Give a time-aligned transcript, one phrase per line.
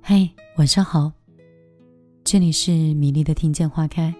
[0.00, 1.12] 嘿，晚上好，
[2.24, 4.14] 这里是米粒的听见花开，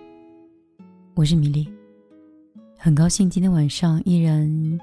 [1.14, 1.66] 我是米粒，
[2.77, 4.79] 很高兴今天晚上依然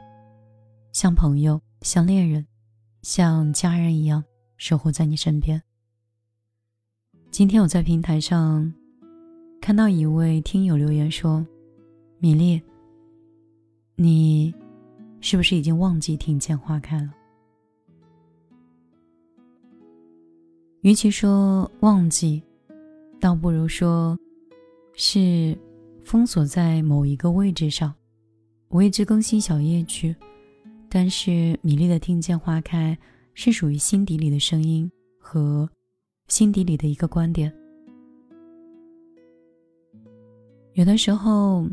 [0.91, 2.47] 像朋友、像恋人、
[3.04, 4.23] 像家人一样
[4.58, 5.62] 守护在你身边。
[7.29, 8.74] 今天我在平台上
[9.62, 11.46] 看到一位听友留言说
[12.17, 12.62] ：“米粒，
[13.96, 14.56] 你
[15.22, 17.13] 是不是已经忘记听见花开了？”
[20.85, 22.44] 与其说忘记，
[23.20, 24.16] 倒不如说
[24.94, 25.58] 是
[26.03, 27.91] 封锁在某一个位置上。
[28.67, 30.16] 我一直更新小夜曲，
[30.88, 32.95] 但是米粒的听见花开
[33.34, 35.67] 是属于心底里的声音和。
[36.27, 37.52] 心底里的一个观点，
[40.73, 41.67] 有的时候，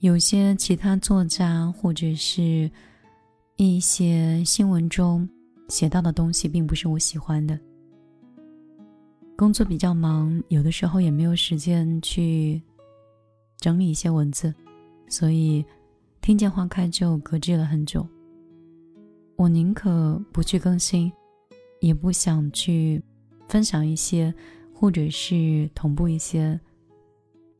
[0.00, 2.70] 有些其他作家或者是
[3.56, 5.28] 一些新闻中
[5.72, 7.58] 写到的东西，并不是我喜欢的。
[9.38, 12.60] 工作比较忙，有的时候也没有时间去
[13.56, 14.54] 整理一些文字，
[15.08, 15.64] 所以
[16.20, 18.06] 听见花开就搁置了很久。
[19.36, 21.10] 我宁可不去更新。
[21.80, 23.02] 也不想去
[23.48, 24.32] 分享一些，
[24.72, 26.60] 或者是同步一些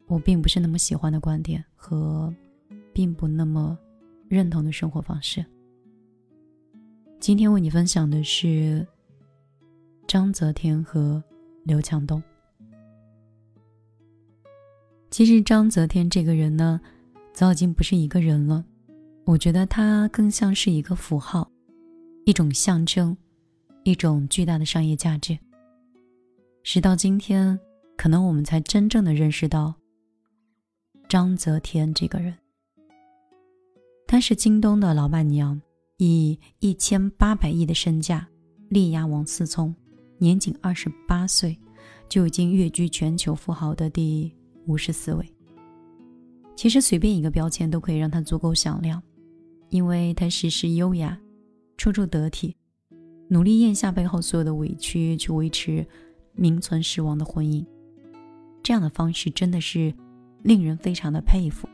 [0.07, 2.33] 我并不是那么喜欢的观点和
[2.93, 3.77] 并不那么
[4.29, 5.45] 认同的生活方式。
[7.23, 8.85] 今天为你分享的是
[10.09, 11.23] 张泽天和
[11.63, 12.21] 刘强东。
[15.09, 16.81] 其实张泽天这个人呢，
[17.33, 18.65] 早已经不是一个人了，
[19.25, 21.49] 我觉得他更像是一个符号，
[22.27, 23.17] 一种象征。
[23.85, 25.39] 一种巨大的商业价值。
[26.65, 27.59] 直到今天，
[27.97, 29.75] 可能我们才真正的认识到
[31.09, 32.37] 张泽天这个人。
[34.09, 35.61] 她是京东的老板娘，
[36.05, 38.27] 以一千八百亿的身价
[38.71, 39.73] 力压王思聪，
[40.19, 41.57] 年仅二十八岁
[42.09, 44.35] 就已经跃居全球富豪的第
[44.67, 45.25] 五十四位。
[46.57, 49.01] 其实随便一个标签都可以让他足够响亮，
[49.71, 51.17] 因为他时时优雅，
[51.77, 52.57] 处处得体。
[53.29, 55.87] 努力咽下背后所有的委屈，去维持
[56.33, 57.65] 名存实亡的婚姻，
[58.61, 59.95] 这样的方式真的是
[60.43, 61.69] 令人非常的佩服。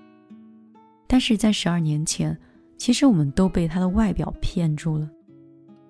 [1.06, 2.38] 但是在十二年前，
[2.78, 5.10] 其实我们都被他的外表骗住了。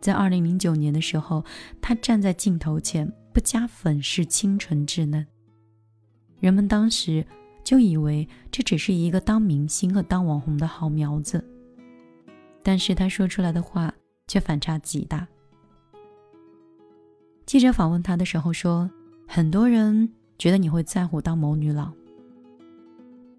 [0.00, 1.44] 在二零零九年的时候，
[1.80, 5.24] 他站在镜头前不加粉饰，清纯稚嫩，
[6.40, 7.24] 人们当时
[7.62, 11.44] 就以为这只是一个当明星和当网红的好苗子。
[12.62, 13.92] 但是他说出来的话
[14.26, 15.26] 却反差极大。
[17.44, 18.90] 记者访问他的时候说
[19.26, 21.92] ：“很多人觉得你会在乎当某女郎，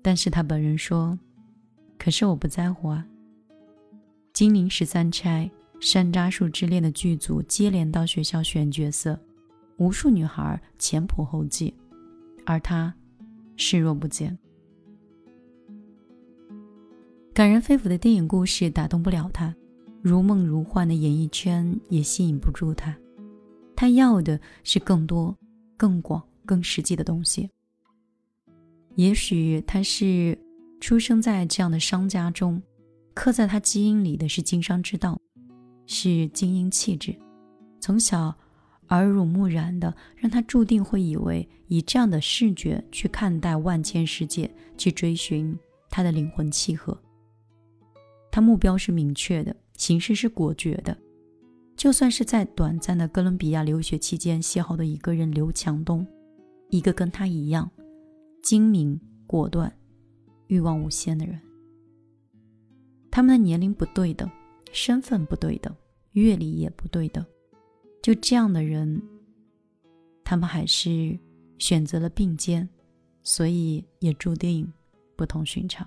[0.01, 1.17] 但是他本人说，
[1.97, 3.05] 可是我不在乎啊。”
[4.39, 5.51] 《金陵十三钗》
[5.85, 9.19] 《山楂树之恋》的剧组接连到学校选角色，
[9.75, 11.73] 无数女孩前仆后继，
[12.45, 12.95] 而他
[13.57, 14.39] 视若不见。
[17.33, 19.53] 感人肺腑的电影故事打动不了他，
[20.01, 22.97] 如梦如幻的演艺圈也吸引不住他。
[23.75, 25.37] 他要的是更多、
[25.75, 27.49] 更广、更实际的东西。
[28.95, 30.39] 也许他是
[30.79, 32.63] 出生在这样的商家中，
[33.13, 35.19] 刻在他基因里的是经商之道，
[35.85, 37.15] 是精英气质。
[37.79, 38.33] 从小
[38.89, 45.57] 耳濡目染的，让他注定会以为以这样的视觉去看待万千世界，去追寻
[45.89, 46.97] 他的灵魂契合。
[48.31, 50.97] 他目标是明确的，形式是果决的。
[51.75, 56.05] 就算是在短暂的哥伦比亚留学期间邂逅的一个人刘强东，
[56.69, 57.71] 一个跟他一样
[58.43, 59.73] 精明果断、
[60.47, 61.39] 欲望无限的人。
[63.19, 64.31] 他们的年龄不对等，
[64.71, 65.75] 身份不对等，
[66.13, 67.25] 阅历也不对等。
[68.01, 69.03] 就这样的人，
[70.23, 71.19] 他们还是
[71.57, 72.69] 选择了并肩，
[73.21, 74.71] 所以也注定
[75.17, 75.85] 不同寻常。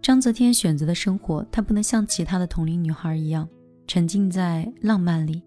[0.00, 3.48] 张泽天选择的生活，她不能像其他的同龄女孩一样
[3.88, 5.42] 沉浸在浪漫里，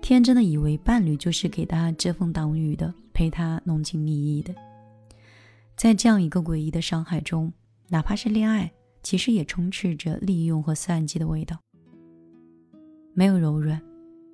[0.00, 4.54] 天真的以为伴侣就是给她遮风挡雨的，陪她浓情蜜意的。
[5.76, 7.52] 在这样一个诡异的伤害中，
[7.88, 8.70] 哪怕是恋爱，
[9.02, 11.58] 其实也充斥着利用和算计的味道。
[13.14, 13.80] 没有柔软，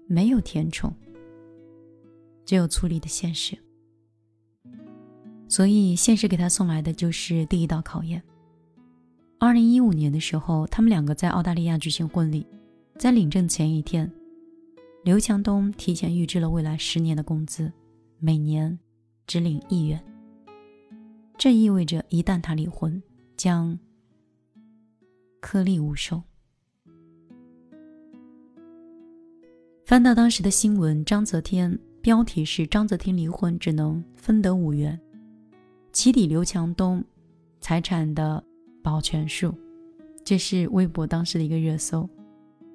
[0.07, 0.93] 没有甜宠，
[2.45, 3.57] 只有粗粝的现实。
[5.49, 8.23] 所以，现实给他送来的就是第一道考验。
[9.39, 12.47] 二零一五年的时候，他们两个在澳大利亚举行婚礼，
[12.99, 14.11] 在领证前一天，
[15.05, 17.73] 刘强东提前预支了未来十年的工资，
[18.19, 18.77] 每年
[19.27, 20.03] 只领一元。
[21.39, 23.01] 这意味着一旦他离婚，
[23.37, 23.79] 将
[25.41, 26.23] 颗粒无收。
[29.87, 34.99] 翻到当时的新闻章泽天标题是章泽天离婚只能分得五元
[35.93, 37.05] 起底刘强东
[37.61, 38.43] 财产的
[38.83, 39.55] 保全术
[40.25, 42.09] 这是微博当时的一个热搜。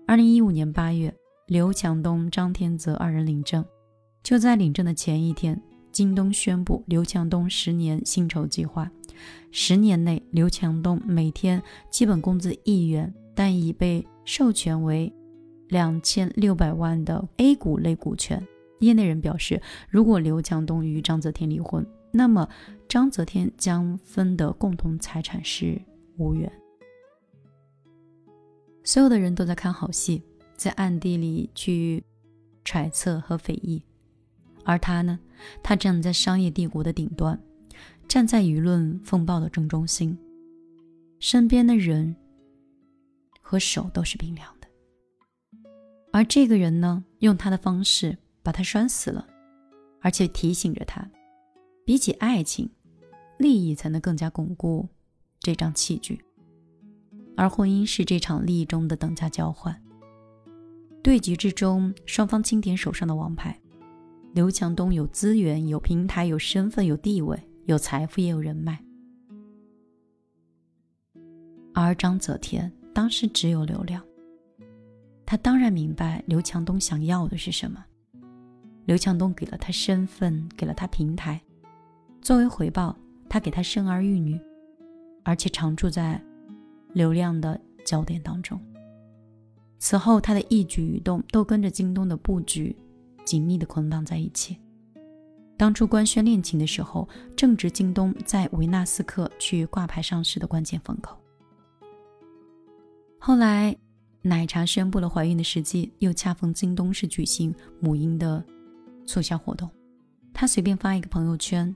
[0.05, 1.11] 二零一五年八月
[1.47, 3.65] 刘强东张天泽二人领证
[4.21, 5.59] 就在领证的前一天
[5.91, 8.89] 京东宣布刘强东十年薪酬计划
[9.51, 15.13] 十年内刘强东每天基本工资一元，但已被授权为。
[15.69, 18.43] 两千六百万的 A 股类股权，
[18.79, 22.49] 业内人表示，如果刘强东与章泽天离婚，那么
[22.87, 25.79] 章泽天将分的共同财产是
[26.17, 26.51] 五元。
[28.83, 30.23] 所有的人都在看好戏，
[30.55, 32.03] 在暗地里去
[32.65, 33.83] 揣测和匪议，
[34.63, 35.19] 而他呢，
[35.61, 37.39] 他站在商业帝国的顶端，
[38.09, 40.17] 站在舆论风暴的正中心，
[41.19, 42.15] 身边的人
[43.39, 44.67] 和手都是冰凉的。
[46.11, 49.27] 而这个人呢，用他的方式把他拴死了，
[50.01, 51.07] 而且提醒着他，
[51.85, 52.67] 比起爱情，
[53.37, 54.89] 利益才能更加巩固
[55.39, 56.19] 这张器具。
[57.37, 59.79] 而婚姻是这场利益中的等价交换。
[61.03, 63.61] 对局之中，双方清点手上的王牌。
[64.33, 67.39] 刘强东有资源、有平台、有身份、有地位、
[67.69, 68.83] 有财富，也有人脉。
[71.71, 74.03] 而张泽天当时只有流量。
[75.23, 77.85] 他当然明白刘强东想要的是什么。
[78.85, 81.39] 刘强东给了他身份，给了他平台，
[82.23, 82.97] 作为回报，
[83.29, 84.41] 他给他生儿育女，
[85.23, 86.19] 而且常住在
[86.93, 88.59] 流量的焦点当中。
[89.77, 92.75] 此后，他的一举一动都跟着京东的布局
[93.23, 94.57] 紧密的捆绑在一起。
[95.59, 101.19] 当初官宣恋情的时候，正值京东在维纳斯克去挂牌上市的关键风口。
[103.19, 103.77] 后来。
[104.21, 108.43] 奶茶宣布了怀孕的时机，又恰逢京东是举行母婴的
[109.07, 109.69] 促销活动，
[110.33, 111.73] 他随便发一个朋友圈，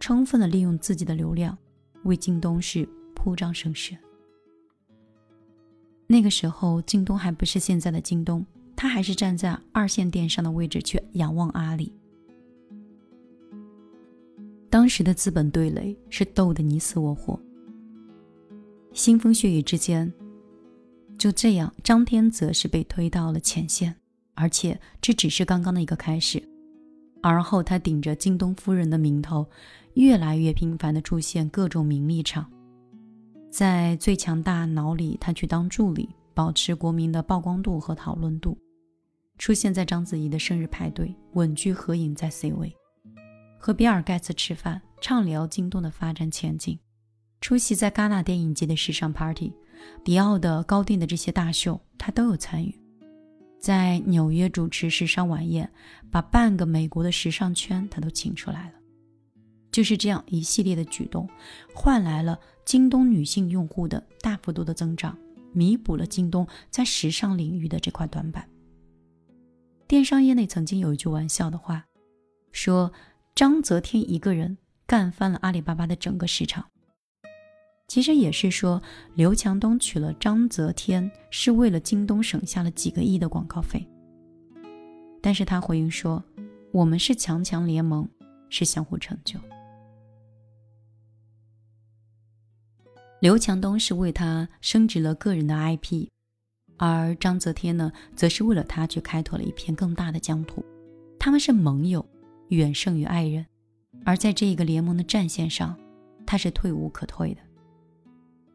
[0.00, 1.56] 充分的利用自己的流量，
[2.02, 2.84] 为京东是
[3.14, 3.96] 铺张声势。
[6.08, 8.44] 那个时候，京东还不是现在的京东，
[8.74, 11.92] 他还是站在二线电商的位置去仰望阿里。
[14.74, 17.38] 当时的资本对垒是斗得你死我活，
[18.92, 20.12] 腥风血雨之间。
[21.16, 23.94] 就这样，张天泽是被推到了前线，
[24.34, 26.42] 而且这只是刚刚的一个开始。
[27.22, 29.46] 而后，他顶着京东夫人的名头，
[29.92, 32.44] 越来越频繁地出现各种名利场。
[33.48, 38.58] 在最强大脑里，他去当助理，保持国民的曝光度和讨论度。
[39.38, 42.74] 出现在章子怡的生日派对，稳居合影在 C 位，
[43.64, 46.78] 和比尔盖茨吃饭，畅聊京东的发展前景。
[47.40, 49.50] 出席在戛纳电影节的时尚 party。
[50.04, 52.78] 迪奥的、高定的这些大秀，他都有参与。
[53.58, 55.72] 在纽约主持时尚晚宴，
[56.10, 58.74] 把半个美国的时尚圈他都请出来了。
[59.72, 61.26] 就是这样一系列的举动，
[61.74, 65.16] 换来了京东女性用户的大幅度的增长，
[65.54, 68.46] 弥补了京东在时尚领域的这块短板。
[69.88, 71.86] 电商业内曾经有一句玩笑的话，
[72.52, 72.92] 说
[73.34, 76.64] 张泽天一个人干翻了阿里巴巴的整个市场。
[77.88, 78.80] 其实也是说，
[79.14, 83.84] 刘强东娶了张泽天是为了京东省下了几个亿的广告费。
[85.20, 86.22] 但是他回应说
[86.70, 88.08] ：“我们是强强联盟，
[88.50, 89.36] 是相互成就。”
[93.20, 96.08] 刘强东是为他升值了个人的 IP，
[96.76, 100.64] 而张泽天呢，则是为了他去开拓了一片更大的疆土。
[101.18, 102.04] 他们是盟友，
[102.48, 103.44] 远胜于爱人。
[104.04, 105.78] 而在这个联盟的战线上，
[106.26, 107.40] 他是退无可退的。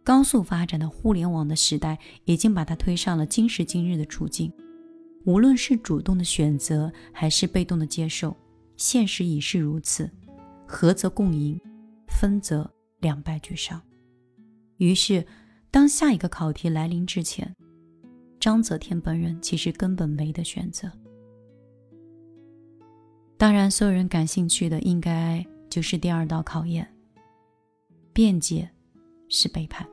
[0.04, 4.52] 高速发展的互联网的时代，已经把他推上了今时今日的处境。
[5.26, 8.36] 无论是主动的选择，还是被动的接受，
[8.78, 10.10] 现实已是如此。
[10.66, 11.60] 合则共赢，
[12.08, 13.82] 分则两败俱伤。
[14.78, 15.26] 于是，
[15.72, 17.56] 当下一个考题来临之前，
[18.40, 20.92] 张泽天本人其实根本没得选择。
[23.40, 26.86] 当然，所有人感兴趣的，应该就是第二道考验：
[28.12, 28.70] 辩解
[29.30, 29.88] 是背叛。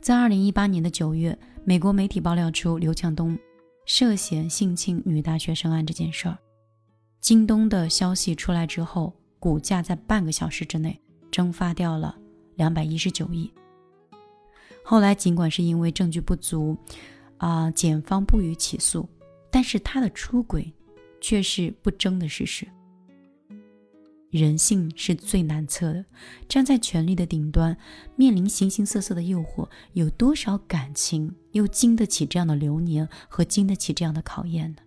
[0.00, 3.36] 在二零一八年的九月，美国媒体爆料出刘强东
[3.84, 6.38] 涉嫌性侵女大学生案这件事儿。
[7.20, 10.96] 京东的消息出来之后，股价在半个小时之内
[11.32, 12.16] 蒸发掉了
[12.54, 13.52] 两百一十九亿。
[14.84, 16.76] 后来，尽管是因为证据不足，
[17.38, 19.08] 啊，检方不予起诉，
[19.50, 20.72] 但是他的出轨
[21.20, 22.66] 却是不争的事实。
[24.30, 26.04] 人性是最难测的，
[26.48, 27.78] 站在权力的顶端，
[28.16, 34.78] 面临形形色色的诱惑，有多少感情又经得起这样的流年和经得起这样的考验呢？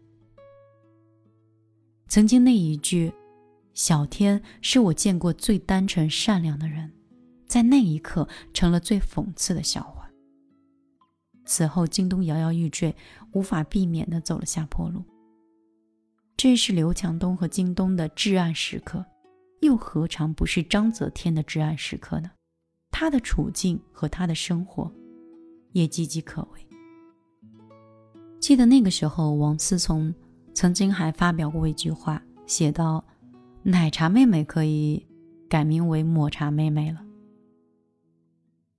[2.08, 3.12] 曾经那一句
[3.74, 6.92] “小天是我见过最单纯善良的人”，
[7.48, 10.12] 在那一刻成了最讽刺的笑话。
[11.46, 12.96] 此后，京东摇摇欲坠，
[13.32, 15.04] 无法避免的走了下坡路。
[16.42, 19.06] 这是刘强东和京东的至暗时刻，
[19.60, 22.32] 又何尝不是张泽天的至暗时刻呢？
[22.92, 24.90] 他的处境和他的生活，
[25.74, 26.66] 也岌岌可危。
[28.40, 30.16] 记得那个时候，王思聪
[30.54, 33.04] 曾经还发表过一句话，写道
[33.62, 35.06] ：“奶茶妹妹可以
[35.50, 37.04] 改名为抹茶妹妹了。”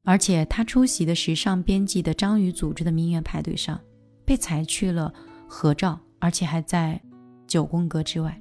[0.05, 3.79] 而且他出席的时尚编辑的张宇组织的名媛派对上，
[4.25, 5.13] 被裁去了
[5.47, 6.99] 合照，而且还在
[7.51, 8.41] 九宫格之外。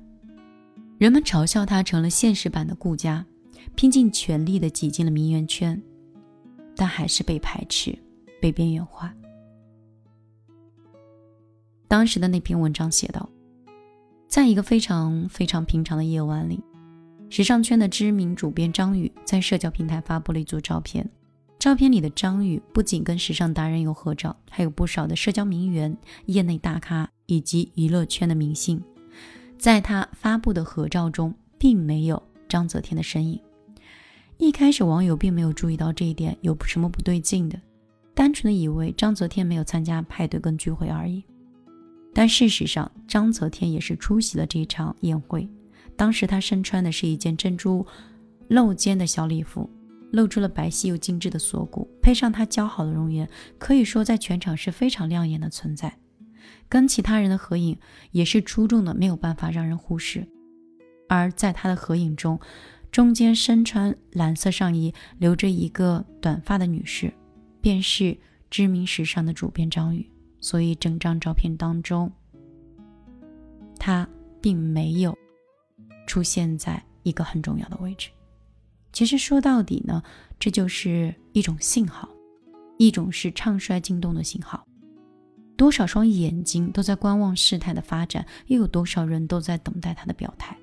[0.99, 3.25] 人们嘲笑他成了现实版的顾佳，
[3.75, 5.81] 拼尽全力的挤进了名媛圈，
[6.75, 7.97] 但还是被排斥、
[8.39, 9.11] 被边缘化。
[11.87, 13.27] 当时的那篇文章写道，
[14.27, 16.61] 在一个非常非常平常的夜晚里，
[17.29, 21.09] 时尚圈的知名主编张宇在社交平台发布了一组照片。
[21.57, 25.97] 照片里的张宇不仅跟时尚达人有合照，还有不少的社交名媛、
[26.27, 28.81] 业内大咖以及娱乐圈的明星。
[29.59, 33.37] 在他发布的合照中，并没有张泽天的身影。
[34.37, 37.59] 一开始，网友并没有注意到这一点有什么不对劲的，
[38.15, 41.21] 单纯的以为张泽天没有参加派对跟聚会而已。
[42.13, 45.45] 但事实上，张泽天也是出席了这一场宴会。
[45.97, 47.85] 当时他身穿的是一件珍珠
[48.47, 49.69] 露肩的小礼服，
[50.13, 55.93] 露出了白皙又精致的锁骨，配上他姣好的容颜，可以说在全场是非常亮眼的存在。
[56.67, 57.77] 跟其他人的合影
[58.11, 60.27] 也是出众的，没有办法让人忽视。
[61.07, 62.39] 而在他的合影中，
[62.91, 67.13] 中间身穿蓝色上衣、留着一个短发的女士，
[67.61, 68.17] 便是
[68.49, 70.09] 知名时尚的主编张宇。
[70.41, 72.09] 所以整张照片当中，
[73.77, 74.07] 他
[74.39, 75.17] 并没有
[76.07, 78.09] 出现在一个很重要的位置。
[78.93, 80.01] 其实说到底呢，
[80.39, 82.07] 这就是一种信号，
[82.77, 84.65] 一种是唱衰京东的信号。
[85.59, 90.57] 多少双眼睛都在观望事态的发展，又有多少人都在等待他的表态？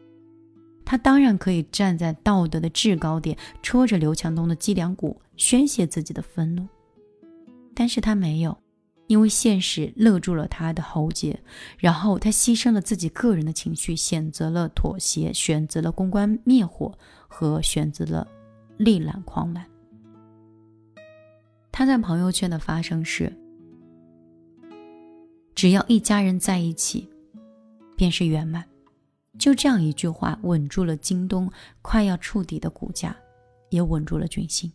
[0.86, 6.66] 他当然可以站在道德的制高点，戳着刘强东的脊梁骨，宣泄自己的愤怒，
[7.74, 8.56] 但是他没有。
[9.06, 11.38] 因为现实勒住了他的喉结，
[11.76, 16.96] 然后他牺牲了自己个人的情绪，选择了妥协，选择了公关灭火，
[17.28, 18.26] 和选择了
[18.78, 19.66] 力挽狂澜。
[21.70, 23.30] 他在朋友圈的发声是：
[25.56, 27.08] 只要一家人在一起，
[27.96, 28.62] 便是圆满。
[29.38, 33.16] 就这样一句话，稳住了京东快要触底的股价，
[33.70, 34.70] 也稳住了军心。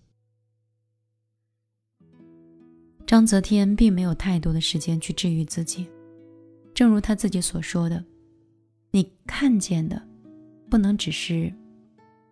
[3.06, 5.88] 张泽天并没有太多的时间去治愈自己，
[6.74, 8.04] 正如他自己所说的
[8.90, 10.02] ：“你看见的，
[10.68, 11.54] 不能只是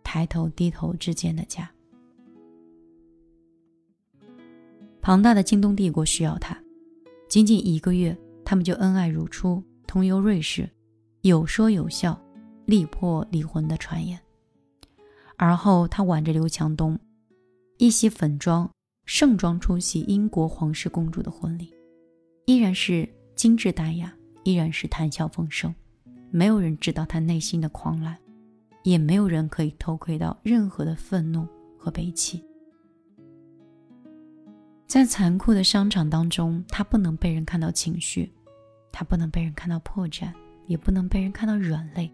[0.03, 1.69] 抬头低头之间的家。”
[5.01, 6.57] 庞大的京东帝国需要他，
[7.27, 8.17] 仅仅一个月，
[8.49, 10.67] 他们就恩爱如初，同游瑞士，
[11.21, 12.19] 有说有笑，
[12.65, 14.19] 力破离婚的传言。
[15.37, 16.97] 而后，他挽着刘强东，
[17.77, 18.67] 一袭粉妆。
[19.05, 21.71] 盛装出席英国皇室公主的婚礼，
[22.47, 24.11] 依然是精致淡雅，
[24.43, 25.73] 依然是谈笑风生。
[26.31, 28.17] 没有人知道他内心的狂澜，
[28.81, 32.43] 也没有人可以偷窥到任何的愤怒和悲戚。
[34.87, 38.31] 在残酷的商场当中，他不能被人看到情绪，
[38.91, 40.33] 他不能被人看到破绽，
[40.65, 42.11] 也不能被人看到软肋，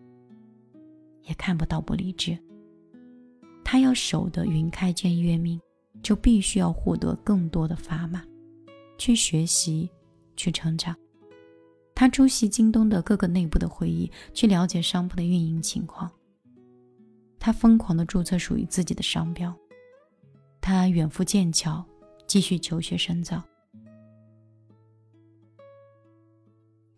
[1.23, 2.37] 也看不到不理智。
[3.63, 5.59] 他要守得云开见月明。
[6.03, 8.23] 就必须要获得更多的砝码，
[8.95, 9.89] 去学习，
[10.35, 10.95] 去成长。
[11.95, 16.11] 他出席京东的各个内部的会议，去了解商铺的运营情况。
[17.39, 19.51] 他疯狂的注册属于自己的商标。
[20.61, 21.83] 他远赴剑桥，
[22.27, 23.41] 继续求学深造。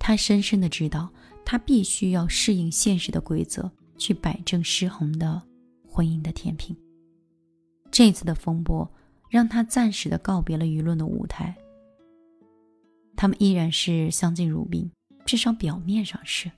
[0.07, 1.11] 他深深的知道，
[1.43, 5.41] 他必须要适应现实的规则，去摆正失衡的
[5.85, 6.73] 婚姻的天平。
[7.91, 8.89] 这次的风波。
[9.29, 11.53] 让他暂时的告别了舆论的舞台。
[13.17, 14.89] 他们依然是相敬如宾，
[15.25, 16.49] 至少表面上是。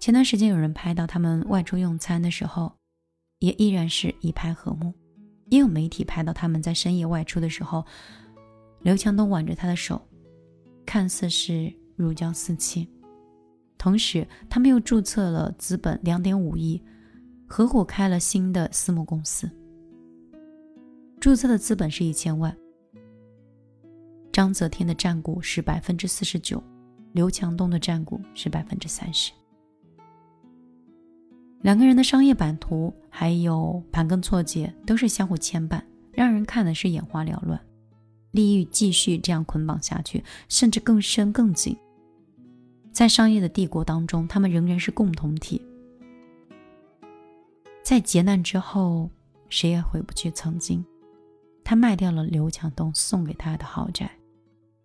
[0.00, 2.72] 前段时间有人拍到他们外出用餐的时候，
[3.38, 4.92] 也依然是一拍和睦。
[5.46, 7.86] 也有媒体拍到他们在深夜外出的时候，
[8.80, 10.04] 刘强东挽着他的手，
[10.84, 12.88] 看似是如胶似漆。
[13.78, 16.82] 同时，他们又注册了资本两点五亿，
[17.46, 19.50] 合伙开了新的私募公司。
[21.18, 22.56] 注册的资本是一千万。
[24.32, 26.62] 张泽天的占股是百分之四十九，
[27.12, 29.32] 刘强东的占股是百分之三十。
[31.62, 37.60] 两个人的商业版图还有盘根错节，都是相互牵绊，让人看的是眼花缭乱。
[38.30, 41.76] 利益继续这样捆绑下去，甚至更深更紧。
[42.92, 45.60] 在商业的帝国当中，他们仍然是共同体。
[47.82, 49.10] 在劫难之后，
[49.48, 50.84] 谁也回不去曾经。
[51.64, 54.10] 他卖掉了刘强东送给他的豪宅，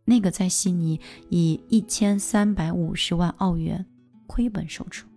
[0.03, 3.85] 那个在悉尼以一千三百五十万澳元
[4.27, 5.07] 亏本售出。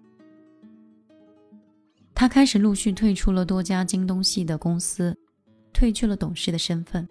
[2.15, 5.17] 他开始陆续退出了多家京东系的公司，
[5.73, 7.07] 退去了董事的身份。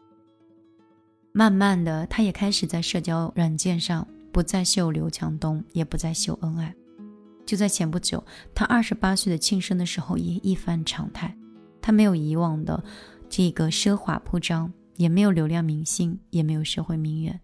[1.31, 6.73] 慢慢的，他也开始在社交软件上不再秀刘强东，也不再秀恩爱。
[7.45, 11.35] 就在前不久，他二十八岁的庆生的时候也一反常态，
[11.81, 12.83] 他没有以往的。
[13.29, 17.37] 这个奢华铺张，也没有流量明星，也没有社会名媛，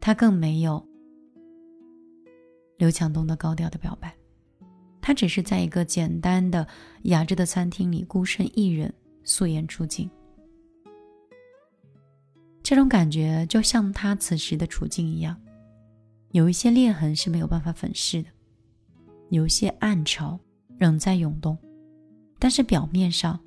[0.00, 0.86] 他更没有
[2.78, 4.14] 刘强东的高调的表白，
[5.02, 6.66] 他只是在一个简单的
[7.02, 8.90] 雅致的餐厅里孤身一人
[9.22, 10.10] 素颜出镜。
[12.70, 15.36] 这种感觉就像他此时的处境一样，
[16.30, 18.28] 有一些裂痕是没有办法粉饰的，
[19.30, 20.38] 有一些暗潮
[20.78, 21.58] 仍在涌动，
[22.38, 23.40] 但是表面上。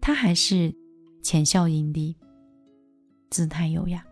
[0.00, 0.74] 他还是
[1.20, 2.16] 浅笑盈低，
[3.28, 4.02] 姿态优雅，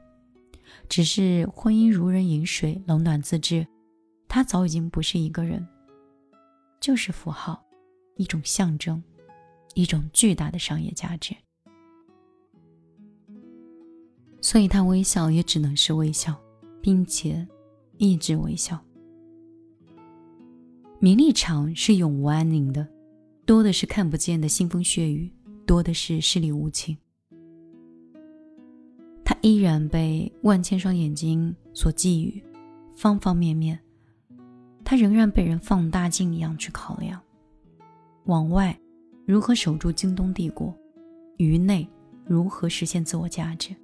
[0.87, 3.66] 只是婚姻如人饮水，冷暖自知。
[4.28, 5.66] 他早已经不是一个人，
[6.78, 7.64] 就是符号，
[8.16, 9.02] 一种象征，
[9.73, 11.35] 一种巨大的商业价值。
[14.47, 16.33] 所以他微笑也只能是微笑，
[16.81, 17.45] 并且
[17.97, 18.81] 一直微笑。
[21.00, 22.87] 名利场是永无安宁的，
[23.45, 25.29] 多的是看不见的腥风血雨。
[25.67, 26.97] 多的是势力无情，
[29.25, 32.41] 他依然被万千双眼睛所觊觎，
[32.95, 33.76] 方方面面，
[34.85, 37.21] 他仍然被人放大镜一样去考量。
[38.26, 38.78] 往外，
[39.26, 40.73] 如何守住京东帝国；
[41.39, 41.89] 于内，
[42.25, 43.75] 如何实现自我价值？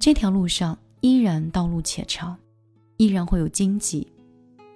[0.00, 2.34] 这条路上依然道路且长，
[2.96, 4.10] 依然会有荆棘，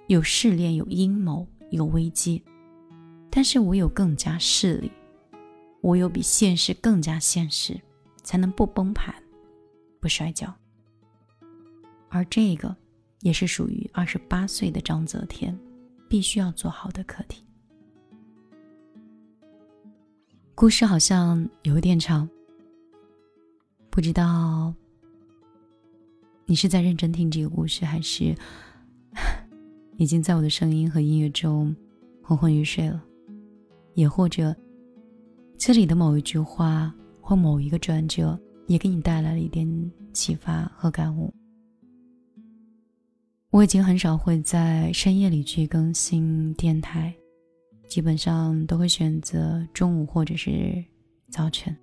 [0.05, 2.43] 有试炼，有阴谋，有危机，
[3.31, 4.91] 但是我有更加势力，
[5.81, 7.81] 我有比现实更加现实，
[8.21, 9.15] 才能不崩盘，
[9.99, 10.53] 不摔跤。
[12.09, 12.75] 而这个，
[13.21, 15.57] 也是属于二十八岁的张泽天，
[16.07, 17.43] 必须要做好的课题。
[20.53, 22.29] 故事好像有点长，
[23.89, 24.71] 不知道
[26.47, 28.35] 你是在认真听这个故事，还是
[29.97, 31.75] 已经在我的声音和音乐中
[32.21, 33.03] 昏昏欲睡了，
[33.95, 34.55] 也或者。
[35.57, 41.33] 这里的某一句话或某一个转折，也给你带来了一点启发和感悟。
[43.51, 47.15] 我已经很少会在深夜里去更新电台，
[47.87, 50.83] 基本上都会选择中午或者是
[51.29, 51.75] 早晨。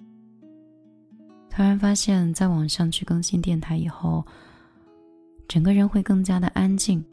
[1.49, 4.25] 突然发现，在网上去更新电台以后，
[5.53, 7.05] 整个人会更加的安静。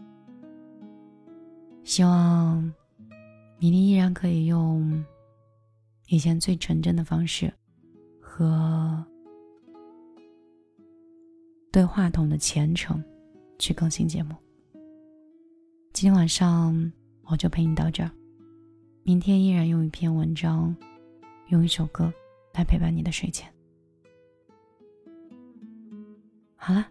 [1.84, 2.63] 希望
[3.58, 5.04] 明天依然可以用。
[6.08, 7.54] 以前最纯真的方式，
[8.21, 9.06] 和
[11.69, 13.04] 对话筒的虔诚，
[13.58, 14.34] 去更新节目。
[15.91, 16.89] 今天晚上
[17.23, 18.10] 我就陪你到这儿，
[19.04, 20.73] 明天依然用一篇文章，
[21.49, 22.10] 用一首歌
[22.54, 23.54] 来陪伴你的睡前。
[26.56, 26.88] 好了，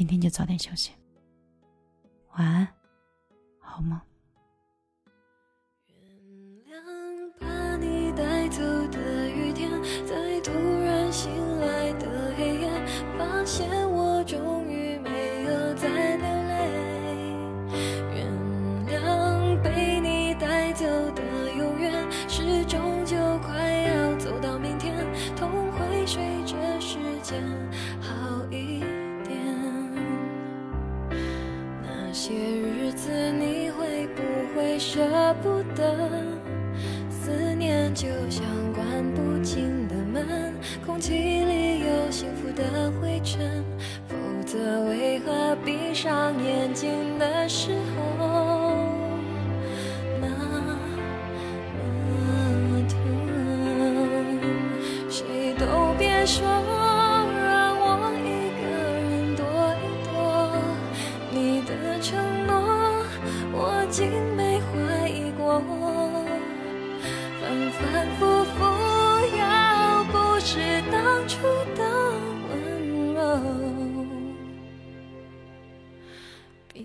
[0.00, 0.92] 今天就早点休息，
[2.32, 2.66] 晚安，
[3.58, 4.00] 好梦。
[38.00, 40.54] 就像关不紧的门，
[40.86, 43.62] 空气里有幸福的灰尘，
[44.08, 47.72] 否则为何闭上眼睛的时
[48.18, 48.49] 候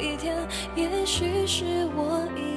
[0.00, 0.36] 一天，
[0.76, 1.64] 也许是
[1.96, 2.47] 我一。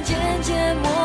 [0.00, 0.97] 渐渐模糊。